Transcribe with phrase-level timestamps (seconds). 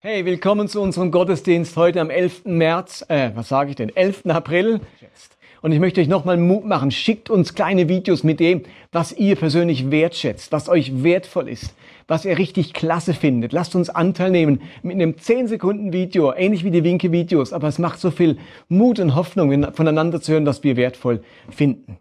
[0.00, 2.42] Hey, willkommen zu unserem Gottesdienst heute am 11.
[2.44, 4.26] März, äh, was sage ich denn, 11.
[4.30, 4.80] April.
[5.60, 6.92] Und ich möchte euch nochmal Mut machen.
[6.92, 11.74] Schickt uns kleine Videos mit dem, was ihr persönlich wertschätzt, was euch wertvoll ist,
[12.06, 13.52] was ihr richtig klasse findet.
[13.52, 17.80] Lasst uns Anteil nehmen mit einem 10 Sekunden Video, ähnlich wie die Winke-Videos, aber es
[17.80, 18.38] macht so viel
[18.68, 21.98] Mut und Hoffnung, voneinander zu hören, was wir wertvoll finden.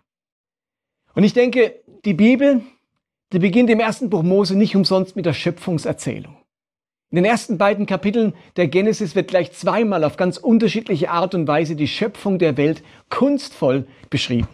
[1.15, 2.61] Und ich denke, die Bibel,
[3.33, 6.36] die beginnt im ersten Buch Mose nicht umsonst mit der Schöpfungserzählung.
[7.09, 11.47] In den ersten beiden Kapiteln der Genesis wird gleich zweimal auf ganz unterschiedliche Art und
[11.47, 14.49] Weise die Schöpfung der Welt kunstvoll beschrieben.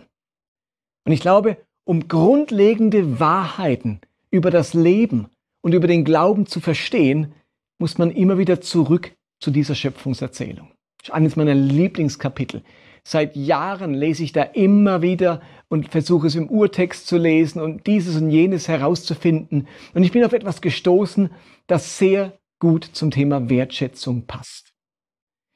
[1.06, 5.30] Und ich glaube, um grundlegende Wahrheiten über das Leben
[5.62, 7.34] und über den Glauben zu verstehen,
[7.80, 10.70] muss man immer wieder zurück zu dieser Schöpfungserzählung.
[11.00, 12.62] Das ist eines meiner Lieblingskapitel.
[13.04, 17.88] Seit Jahren lese ich da immer wieder und versuche es im Urtext zu lesen und
[17.88, 19.68] dieses und jenes herauszufinden.
[19.94, 21.32] Und ich bin auf etwas gestoßen,
[21.68, 24.74] das sehr gut zum Thema Wertschätzung passt.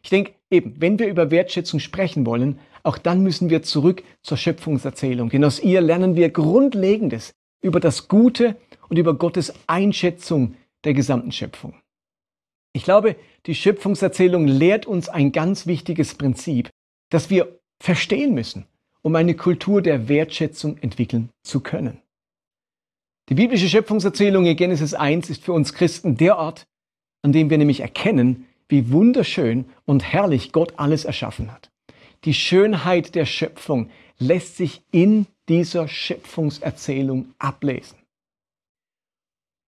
[0.03, 4.35] Ich denke eben, wenn wir über Wertschätzung sprechen wollen, auch dann müssen wir zurück zur
[4.35, 8.57] Schöpfungserzählung, denn aus ihr lernen wir Grundlegendes über das Gute
[8.89, 11.75] und über Gottes Einschätzung der gesamten Schöpfung.
[12.73, 16.69] Ich glaube, die Schöpfungserzählung lehrt uns ein ganz wichtiges Prinzip,
[17.09, 18.65] das wir verstehen müssen,
[19.01, 22.01] um eine Kultur der Wertschätzung entwickeln zu können.
[23.29, 26.67] Die biblische Schöpfungserzählung in Genesis 1 ist für uns Christen der Ort,
[27.27, 31.69] an dem wir nämlich erkennen, wie wunderschön und herrlich Gott alles erschaffen hat.
[32.23, 37.97] Die Schönheit der Schöpfung lässt sich in dieser Schöpfungserzählung ablesen.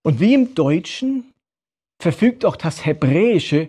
[0.03, 1.33] Und wie im Deutschen
[2.01, 3.67] verfügt auch das Hebräische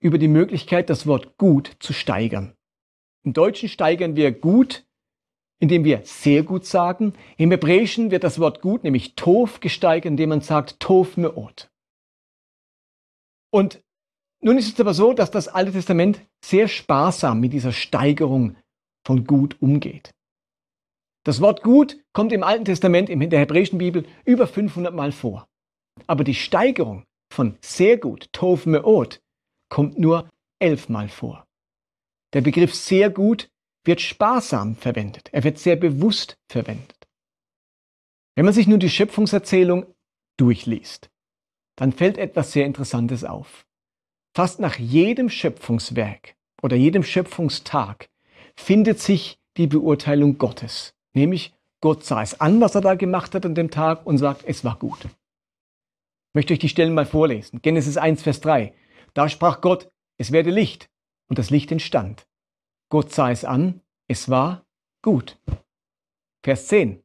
[0.00, 2.54] über die Möglichkeit, das Wort gut zu steigern.
[3.22, 4.86] Im Deutschen steigern wir gut,
[5.60, 7.12] indem wir sehr gut sagen.
[7.36, 11.68] Im Hebräischen wird das Wort gut, nämlich Tov, gesteigert, indem man sagt Tov meot.
[13.56, 13.82] Und
[14.42, 18.54] nun ist es aber so, dass das Alte Testament sehr sparsam mit dieser Steigerung
[19.02, 20.12] von gut umgeht.
[21.24, 25.48] Das Wort gut kommt im Alten Testament, in der hebräischen Bibel, über 500 Mal vor.
[26.06, 29.22] Aber die Steigerung von sehr gut, Tov Meot,
[29.70, 31.46] kommt nur elfmal vor.
[32.34, 33.50] Der Begriff sehr gut
[33.84, 35.30] wird sparsam verwendet.
[35.32, 37.08] Er wird sehr bewusst verwendet.
[38.34, 39.86] Wenn man sich nun die Schöpfungserzählung
[40.36, 41.08] durchliest,
[41.76, 43.66] dann fällt etwas sehr Interessantes auf.
[44.34, 48.08] Fast nach jedem Schöpfungswerk oder jedem Schöpfungstag
[48.56, 53.46] findet sich die Beurteilung Gottes, nämlich Gott sah es an, was er da gemacht hat
[53.46, 55.04] an dem Tag und sagt, es war gut.
[55.04, 57.62] Ich möchte euch die Stellen mal vorlesen.
[57.62, 58.74] Genesis 1, Vers 3.
[59.14, 60.90] Da sprach Gott, es werde Licht
[61.28, 62.26] und das Licht entstand.
[62.88, 64.66] Gott sah es an, es war
[65.02, 65.38] gut.
[66.42, 67.02] Vers 10.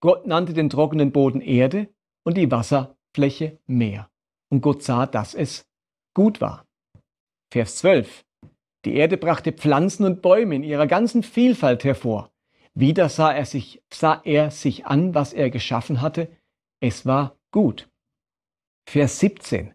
[0.00, 1.88] Gott nannte den trockenen Boden Erde
[2.24, 4.08] und die Wasser Fläche Meer.
[4.48, 5.66] Und Gott sah, dass es
[6.14, 6.66] gut war.
[7.52, 8.24] Vers 12.
[8.84, 12.30] Die Erde brachte Pflanzen und Bäume in ihrer ganzen Vielfalt hervor.
[12.74, 16.28] Wieder sah er sich, sah er sich an, was er geschaffen hatte.
[16.80, 17.88] Es war gut.
[18.88, 19.74] Vers 17.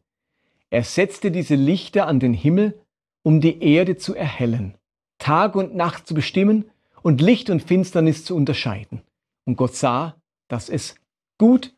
[0.69, 2.81] Er setzte diese Lichter an den Himmel,
[3.23, 4.77] um die Erde zu erhellen,
[5.19, 6.71] Tag und Nacht zu bestimmen
[7.01, 9.01] und Licht und Finsternis zu unterscheiden.
[9.45, 10.15] Und Gott sah,
[10.47, 10.95] dass es
[11.37, 11.74] gut.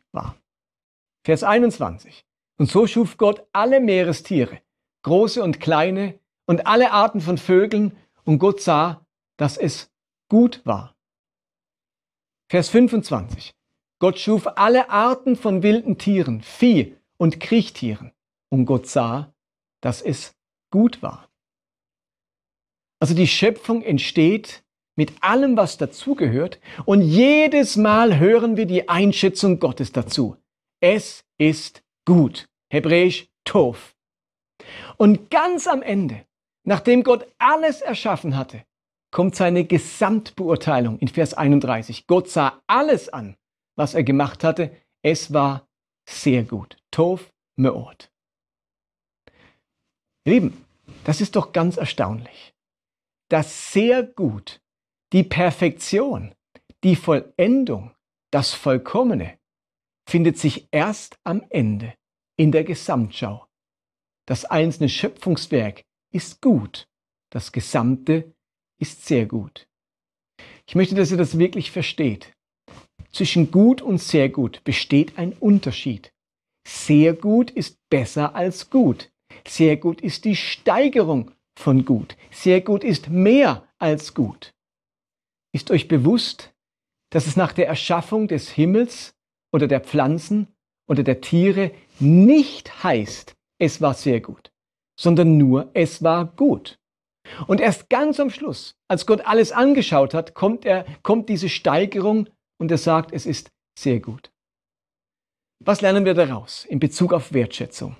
[1.24, 2.24] Vers 21.
[2.58, 4.60] Und so schuf Gott alle Meerestiere,
[5.02, 9.06] große und kleine, und alle Arten von Vögeln, und Gott sah,
[9.36, 9.90] dass es
[10.28, 10.96] gut war.
[12.50, 13.54] Vers 25.
[14.00, 18.12] Gott schuf alle Arten von wilden Tieren, Vieh und Kriechtieren,
[18.50, 19.34] und Gott sah,
[19.82, 20.36] dass es
[20.70, 21.28] gut war.
[23.00, 24.64] Also die Schöpfung entsteht
[24.96, 30.36] mit allem, was dazugehört, und jedes Mal hören wir die Einschätzung Gottes dazu.
[30.80, 32.48] Es ist gut.
[32.70, 33.96] Hebräisch Tov.
[34.96, 36.26] Und ganz am Ende,
[36.64, 38.64] nachdem Gott alles erschaffen hatte,
[39.10, 42.06] kommt seine Gesamtbeurteilung in Vers 31.
[42.06, 43.36] Gott sah alles an,
[43.76, 44.76] was er gemacht hatte.
[45.02, 45.66] Es war
[46.08, 46.76] sehr gut.
[46.90, 48.10] Tov Meot.
[50.26, 50.64] Lieben,
[51.04, 52.54] das ist doch ganz erstaunlich.
[53.30, 54.60] Das sehr gut,
[55.12, 56.34] die Perfektion,
[56.84, 57.94] die Vollendung,
[58.30, 59.37] das Vollkommene
[60.08, 61.92] findet sich erst am Ende
[62.36, 63.46] in der Gesamtschau.
[64.26, 66.88] Das einzelne Schöpfungswerk ist gut,
[67.30, 68.34] das Gesamte
[68.80, 69.68] ist sehr gut.
[70.66, 72.32] Ich möchte, dass ihr das wirklich versteht.
[73.12, 76.10] Zwischen gut und sehr gut besteht ein Unterschied.
[76.66, 79.10] Sehr gut ist besser als gut.
[79.46, 82.16] Sehr gut ist die Steigerung von gut.
[82.30, 84.54] Sehr gut ist mehr als gut.
[85.52, 86.54] Ist euch bewusst,
[87.10, 89.17] dass es nach der Erschaffung des Himmels
[89.52, 90.48] oder der Pflanzen
[90.88, 94.50] oder der Tiere nicht heißt, es war sehr gut.
[94.98, 96.78] sondern nur, es war gut.
[97.46, 102.28] Und erst ganz am Schluss, als Gott alles angeschaut hat, kommt, er, kommt diese Steigerung
[102.58, 104.32] und er sagt, es ist sehr gut.
[105.64, 107.96] Was lernen wir daraus in Bezug auf Wertschätzung?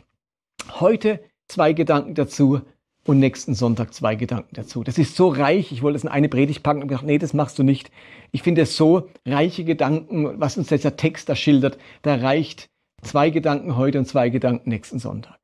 [0.81, 2.63] Heute zwei Gedanken dazu
[3.09, 4.85] und nächsten Sonntag zwei Gedanken dazu.
[4.85, 7.33] Das ist so reich, ich wollte es in eine Predigt packen und gedacht, nee, das
[7.33, 7.91] machst du nicht.
[8.33, 12.69] Ich finde es so reiche Gedanken, was uns dieser Text da schildert, da reicht
[13.01, 15.39] zwei Gedanken heute und zwei Gedanken nächsten Sonntag.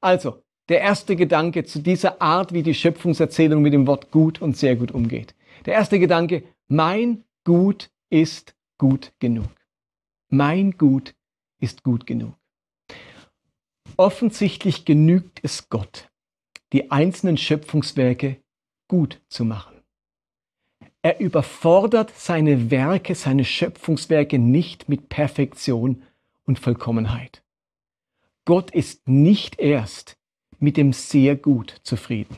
[0.00, 4.56] Also, der erste Gedanke zu dieser Art, wie die Schöpfungserzählung mit dem Wort gut und
[4.56, 5.34] sehr gut umgeht.
[5.66, 9.48] Der erste Gedanke, mein Gut ist gut genug.
[10.28, 11.16] Mein Gut
[11.58, 12.34] ist gut genug.
[13.96, 16.08] Offensichtlich genügt es Gott,
[16.72, 18.36] die einzelnen Schöpfungswerke
[18.88, 19.74] gut zu machen.
[21.02, 26.02] Er überfordert seine Werke, seine Schöpfungswerke nicht mit Perfektion
[26.44, 27.42] und Vollkommenheit.
[28.44, 30.16] Gott ist nicht erst
[30.58, 32.36] mit dem sehr gut zufrieden.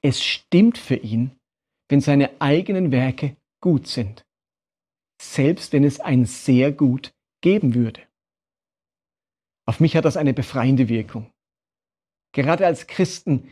[0.00, 1.32] Es stimmt für ihn,
[1.88, 4.24] wenn seine eigenen Werke gut sind,
[5.20, 8.02] selbst wenn es ein sehr gut geben würde.
[9.66, 11.30] Auf mich hat das eine befreiende Wirkung.
[12.34, 13.48] Gerade als Christen,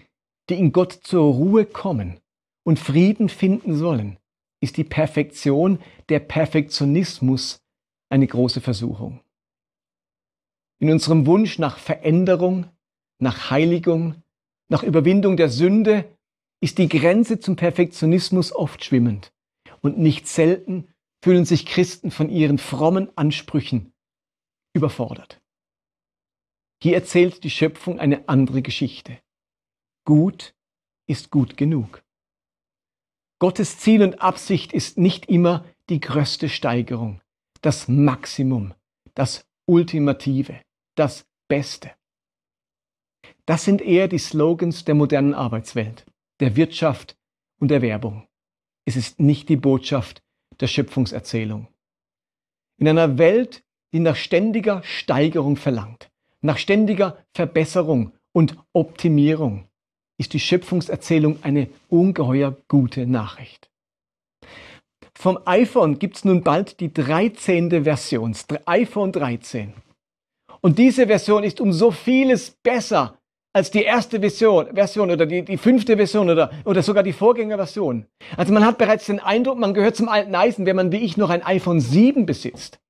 [0.51, 2.21] die in Gott zur Ruhe kommen
[2.65, 4.19] und Frieden finden sollen,
[4.61, 7.63] ist die Perfektion, der Perfektionismus
[8.11, 9.21] eine große Versuchung.
[10.81, 12.67] In unserem Wunsch nach Veränderung,
[13.21, 14.17] nach Heiligung,
[14.69, 16.05] nach Überwindung der Sünde
[16.61, 19.33] ist die Grenze zum Perfektionismus oft schwimmend.
[19.81, 20.89] Und nicht selten
[21.23, 23.93] fühlen sich Christen von ihren frommen Ansprüchen
[24.75, 25.42] überfordert.
[26.83, 29.21] Hier erzählt die Schöpfung eine andere Geschichte.
[30.05, 30.53] Gut
[31.07, 32.03] ist gut genug.
[33.39, 37.21] Gottes Ziel und Absicht ist nicht immer die größte Steigerung,
[37.61, 38.75] das Maximum,
[39.15, 40.61] das Ultimative,
[40.97, 41.93] das Beste.
[43.47, 46.05] Das sind eher die Slogans der modernen Arbeitswelt,
[46.41, 47.17] der Wirtschaft
[47.61, 48.27] und der Werbung.
[48.87, 50.21] Es ist nicht die Botschaft
[50.59, 51.69] der Schöpfungserzählung.
[52.81, 53.63] In einer Welt,
[53.93, 56.12] die nach ständiger Steigerung verlangt,
[56.43, 59.65] nach ständiger Verbesserung und Optimierung,
[60.19, 63.71] ist die Schöpfungserzählung eine ungeheuer gute Nachricht.
[65.15, 67.85] Vom iPhone gibt es nun bald die 13.
[67.85, 68.37] Version,
[68.67, 69.73] iPhone 13.
[70.61, 73.19] Und diese Version ist um so vieles besser
[73.53, 78.07] als die erste Version, Version oder die, die fünfte Version oder, oder sogar die Vorgängerversion.
[78.37, 81.17] Also man hat bereits den Eindruck, man gehört zum alten Eisen, wenn man wie ich
[81.17, 82.81] noch ein iPhone 7 besitzt.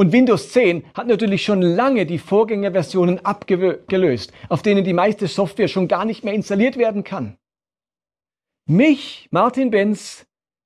[0.00, 5.68] Und Windows 10 hat natürlich schon lange die Vorgängerversionen abgelöst, auf denen die meiste Software
[5.68, 7.36] schon gar nicht mehr installiert werden kann.
[8.66, 10.24] Mich, Martin Benz,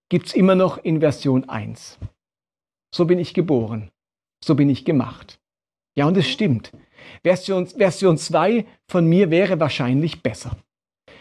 [0.09, 1.99] gibt's immer noch in Version 1.
[2.95, 3.91] So bin ich geboren.
[4.45, 5.41] So bin ich gemacht.
[5.97, 6.71] Ja, und es stimmt.
[7.25, 10.57] Version, Version 2 von mir wäre wahrscheinlich besser.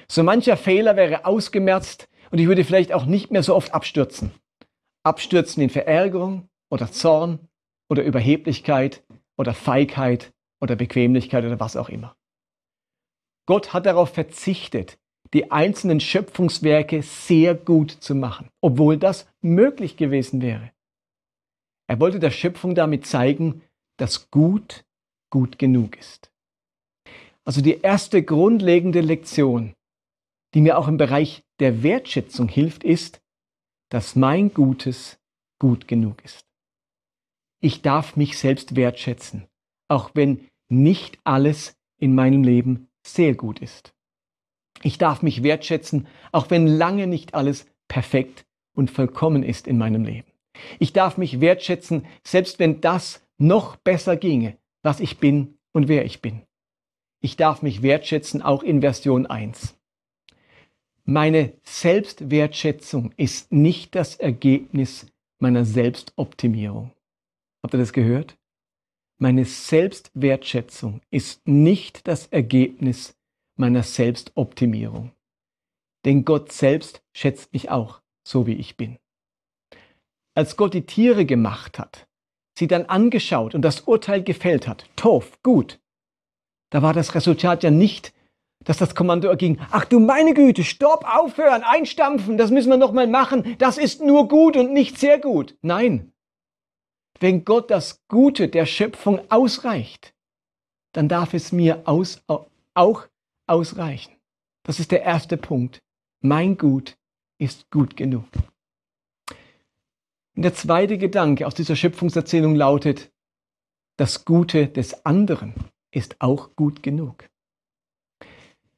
[0.08, 4.30] So mancher Fehler wäre ausgemerzt und ich würde vielleicht auch nicht mehr so oft abstürzen.
[5.02, 7.50] Abstürzen in Verärgerung oder Zorn
[7.94, 9.04] oder Überheblichkeit
[9.38, 12.16] oder Feigheit oder Bequemlichkeit oder was auch immer.
[13.46, 14.98] Gott hat darauf verzichtet,
[15.34, 20.72] die einzelnen Schöpfungswerke sehr gut zu machen, obwohl das möglich gewesen wäre.
[21.88, 23.62] Er wollte der Schöpfung damit zeigen,
[23.98, 24.86] dass gut
[25.30, 26.32] gut genug ist.
[27.46, 29.76] Also die erste grundlegende Lektion,
[30.56, 33.22] die mir auch im Bereich der Wertschätzung hilft, ist,
[33.90, 35.20] dass mein Gutes
[35.60, 36.53] gut genug ist.
[37.64, 39.48] Ich darf mich selbst wertschätzen,
[39.88, 43.94] auch wenn nicht alles in meinem Leben sehr gut ist.
[44.82, 50.04] Ich darf mich wertschätzen, auch wenn lange nicht alles perfekt und vollkommen ist in meinem
[50.04, 50.30] Leben.
[50.78, 56.04] Ich darf mich wertschätzen, selbst wenn das noch besser ginge, was ich bin und wer
[56.04, 56.42] ich bin.
[57.22, 59.74] Ich darf mich wertschätzen, auch in Version 1.
[61.06, 65.08] Meine Selbstwertschätzung ist nicht das Ergebnis
[65.40, 66.92] meiner Selbstoptimierung.
[67.64, 68.38] Habt ihr das gehört?
[69.20, 73.16] Meine Selbstwertschätzung ist nicht das Ergebnis
[73.58, 75.12] meiner Selbstoptimierung.
[76.06, 78.98] Denn Gott selbst schätzt mich auch, so wie ich bin.
[80.36, 82.08] Als Gott die Tiere gemacht hat,
[82.58, 85.80] sie dann angeschaut und das Urteil gefällt hat, Tof, gut,
[86.72, 88.14] da war das Resultat ja nicht,
[88.64, 93.08] dass das Kommando erging, ach du meine Güte, stopp, aufhören, einstampfen, das müssen wir nochmal
[93.08, 95.56] machen, das ist nur gut und nicht sehr gut.
[95.62, 96.13] Nein,
[97.20, 100.14] wenn Gott das Gute der Schöpfung ausreicht,
[100.94, 102.24] dann darf es mir aus,
[102.74, 103.08] auch
[103.48, 104.14] ausreichen.
[104.64, 105.82] Das ist der erste Punkt.
[106.22, 106.98] Mein Gut
[107.38, 108.26] ist gut genug.
[110.36, 113.12] Und der zweite Gedanke aus dieser Schöpfungserzählung lautet,
[113.98, 115.54] das Gute des anderen
[115.92, 117.30] ist auch gut genug.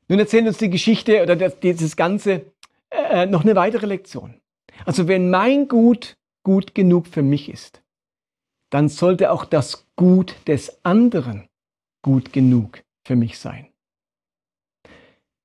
[0.07, 2.51] Nun erzählt uns die Geschichte oder das, dieses Ganze
[2.91, 4.41] äh, noch eine weitere Lektion.
[4.85, 7.81] Also wenn mein Gut gut genug für mich ist,
[8.69, 11.47] dann sollte auch das Gut des anderen
[12.01, 13.67] gut genug für mich sein.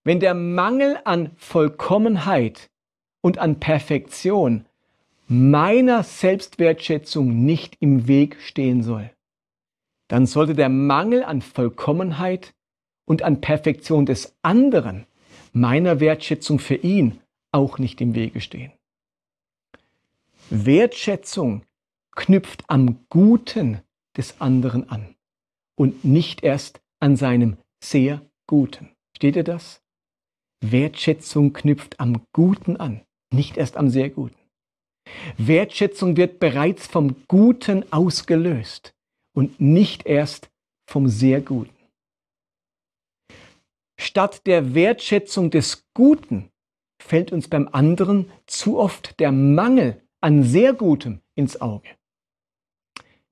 [0.03, 2.71] Wenn der Mangel an Vollkommenheit
[3.21, 4.67] und an Perfektion
[5.29, 9.11] meiner Selbstwertschätzung nicht im Weg stehen soll,
[10.09, 12.53] dann sollte der Mangel an Vollkommenheit
[13.05, 15.07] und an Perfektion des anderen
[15.53, 17.21] meiner Wertschätzung für ihn
[17.53, 18.73] auch nicht im Wege stehen.
[20.50, 21.62] Wertschätzung
[22.17, 23.81] knüpft am Guten
[24.17, 25.14] des anderen an
[25.76, 28.90] und nicht erst an seinem sehr Guten.
[29.17, 29.83] Steht ihr das?
[30.62, 33.02] Wertschätzung knüpft am Guten an,
[33.33, 34.37] nicht erst am sehr Guten.
[35.38, 38.95] Wertschätzung wird bereits vom Guten ausgelöst
[39.35, 40.50] und nicht erst
[40.87, 41.75] vom sehr Guten.
[43.99, 46.50] Statt der Wertschätzung des Guten
[47.02, 51.88] fällt uns beim anderen zu oft der Mangel an sehr Gutem ins Auge.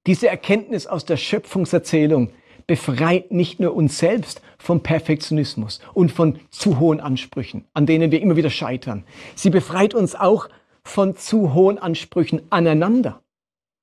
[0.07, 2.33] Diese Erkenntnis aus der Schöpfungserzählung
[2.67, 8.21] befreit nicht nur uns selbst vom Perfektionismus und von zu hohen Ansprüchen, an denen wir
[8.21, 9.05] immer wieder scheitern.
[9.35, 10.49] Sie befreit uns auch
[10.85, 13.23] von zu hohen Ansprüchen aneinander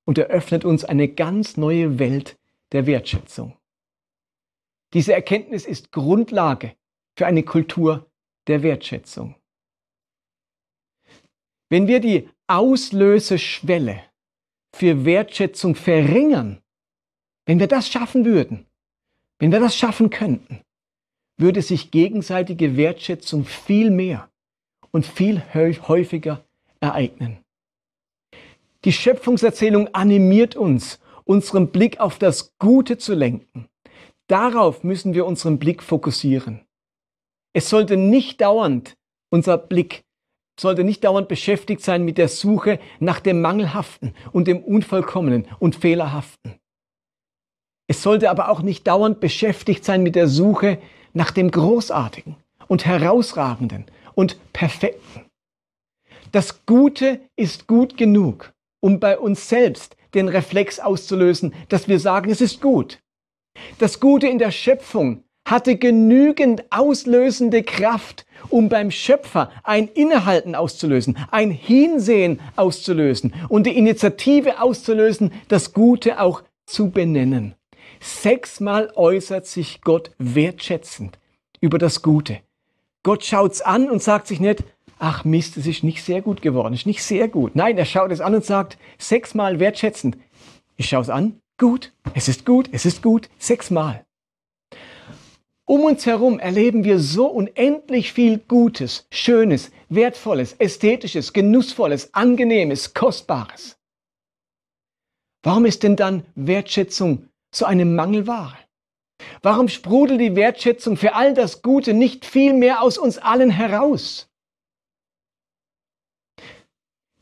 [0.05, 2.37] und eröffnet uns eine ganz neue Welt
[2.71, 3.57] der Wertschätzung.
[4.93, 6.73] Diese Erkenntnis ist Grundlage
[7.17, 8.09] für eine Kultur
[8.47, 9.35] der Wertschätzung.
[11.69, 14.03] Wenn wir die Auslöseschwelle
[14.75, 16.61] für Wertschätzung verringern,
[17.45, 18.65] wenn wir das schaffen würden,
[19.39, 20.59] wenn wir das schaffen könnten,
[21.37, 24.29] würde sich gegenseitige Wertschätzung viel mehr
[24.91, 26.43] und viel häufiger
[26.81, 27.37] ereignen.
[28.83, 33.67] Die Schöpfungserzählung animiert uns, unseren Blick auf das Gute zu lenken.
[34.27, 36.65] Darauf müssen wir unseren Blick fokussieren.
[37.53, 38.97] Es sollte nicht dauernd,
[39.29, 40.04] unser Blick
[40.59, 45.75] sollte nicht dauernd beschäftigt sein mit der Suche nach dem Mangelhaften und dem Unvollkommenen und
[45.75, 46.55] Fehlerhaften.
[47.87, 50.79] Es sollte aber auch nicht dauernd beschäftigt sein mit der Suche
[51.13, 52.35] nach dem Großartigen
[52.67, 53.85] und Herausragenden
[54.15, 55.25] und Perfekten.
[56.31, 62.31] Das Gute ist gut genug, um bei uns selbst den Reflex auszulösen, dass wir sagen,
[62.31, 62.99] es ist gut.
[63.77, 71.17] Das Gute in der Schöpfung hatte genügend auslösende Kraft, um beim Schöpfer ein Innehalten auszulösen,
[71.31, 77.53] ein Hinsehen auszulösen und die Initiative auszulösen, das Gute auch zu benennen.
[77.99, 81.19] Sechsmal äußert sich Gott wertschätzend
[81.61, 82.39] über das Gute.
[83.03, 84.63] Gott schaut's an und sagt sich nicht,
[84.97, 87.55] ach Mist, es ist nicht sehr gut geworden, es ist nicht sehr gut.
[87.55, 90.17] Nein, er schaut es an und sagt sechsmal wertschätzend.
[90.75, 94.04] Ich schaue es an, gut, es ist gut, es ist gut, sechsmal.
[95.67, 103.75] Um uns herum erleben wir so unendlich viel Gutes, Schönes, Wertvolles, Ästhetisches, Genussvolles, Angenehmes, Kostbares.
[105.43, 108.57] Warum ist denn dann Wertschätzung so eine Mangelware?
[109.41, 114.29] Warum sprudelt die Wertschätzung für all das Gute nicht viel mehr aus uns allen heraus?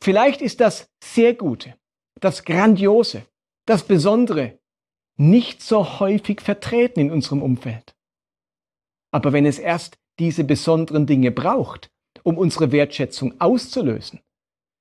[0.01, 1.77] Vielleicht ist das sehr Gute,
[2.19, 3.25] das Grandiose,
[3.65, 4.59] das Besondere
[5.15, 7.92] nicht so häufig vertreten in unserem Umfeld.
[9.13, 11.91] Aber wenn es erst diese besonderen Dinge braucht,
[12.23, 14.21] um unsere Wertschätzung auszulösen,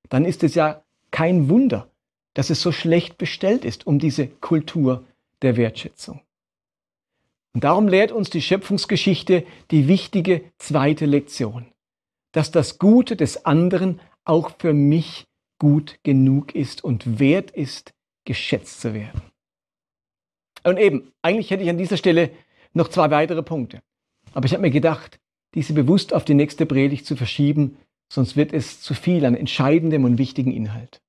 [0.09, 1.91] dann ist es ja kein Wunder,
[2.33, 5.05] dass es so schlecht bestellt ist um diese Kultur
[5.43, 6.23] der Wertschätzung.
[7.53, 11.67] Und darum lehrt uns die Schöpfungsgeschichte die wichtige zweite Lektion,
[12.33, 15.27] dass das Gute des anderen auch für mich
[15.59, 17.93] gut genug ist und wert ist,
[18.25, 19.21] geschätzt zu werden.
[20.65, 22.31] Und eben, eigentlich hätte ich an dieser Stelle
[22.73, 23.83] noch zwei weitere Punkte.
[24.33, 25.19] Aber ich habe mir gedacht,
[25.55, 27.77] diese bewusst auf die nächste Predigt zu verschieben,
[28.13, 31.01] sonst wird es zu viel an entscheidendem und wichtigen Inhalt.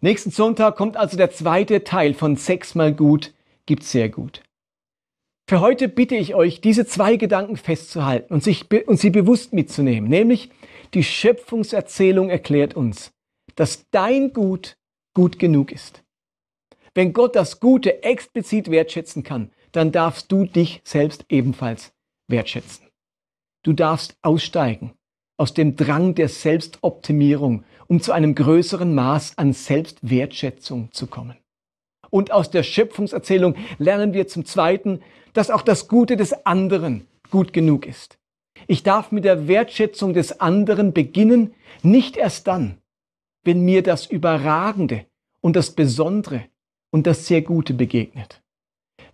[0.00, 3.32] Nächsten Sonntag kommt also der zweite Teil von Sechsmal gut
[3.66, 4.42] gibt sehr gut.
[5.48, 10.08] Für heute bitte ich euch, diese zwei Gedanken festzuhalten und, sich, und sie bewusst mitzunehmen.
[10.08, 10.50] Nämlich,
[10.94, 13.12] die Schöpfungserzählung erklärt uns,
[13.54, 14.76] dass dein Gut
[15.14, 16.02] gut genug ist.
[16.94, 21.92] Wenn Gott das Gute explizit wertschätzen kann, dann darfst du dich selbst ebenfalls
[22.28, 22.86] wertschätzen.
[23.62, 24.94] Du darfst aussteigen
[25.36, 31.36] aus dem Drang der Selbstoptimierung, um zu einem größeren Maß an Selbstwertschätzung zu kommen.
[32.10, 35.00] Und aus der Schöpfungserzählung lernen wir zum Zweiten,
[35.32, 38.18] dass auch das Gute des anderen gut genug ist.
[38.66, 42.78] Ich darf mit der Wertschätzung des anderen beginnen, nicht erst dann,
[43.42, 45.06] wenn mir das Überragende
[45.40, 46.44] und das Besondere
[46.90, 48.42] und das sehr Gute begegnet.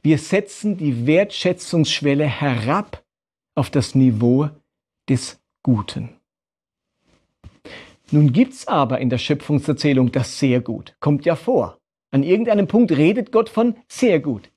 [0.08, 3.04] Wir setzen die Wertschätzungsschwelle herab
[3.54, 4.48] auf das Niveau
[5.06, 6.16] des Guten.
[8.10, 10.96] Nun gibt's aber in der Schöpfungserzählung das sehr gut.
[11.00, 11.76] Kommt ja vor.
[12.10, 14.50] An irgendeinem Punkt redet Gott von sehr gut.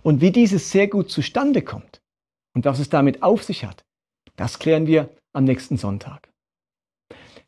[0.00, 2.00] Und wie dieses sehr gut zustande kommt
[2.54, 3.84] und was es damit auf sich hat,
[4.36, 6.32] das klären wir am nächsten Sonntag.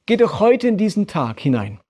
[0.05, 1.81] Geh doch heute in diesen Tag hinein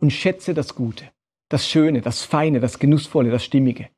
[0.00, 1.10] und schätze das Gute,
[1.48, 3.88] das Schöne, das Feine, das Genussvolle, das Stimmige.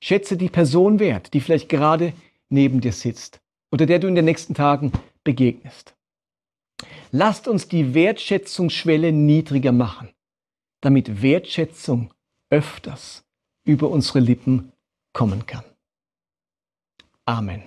[0.00, 2.12] Schätze die Person wert, die vielleicht gerade
[2.48, 3.40] neben dir sitzt
[3.70, 4.92] oder der du in den nächsten Tagen
[5.24, 5.94] begegnest.
[7.10, 10.10] Lasst uns die Wertschätzungsschwelle niedriger machen,
[10.80, 12.12] damit Wertschätzung
[12.50, 13.24] öfters
[13.64, 14.72] über unsere Lippen
[15.12, 15.64] kommen kann.
[17.24, 17.64] Amen.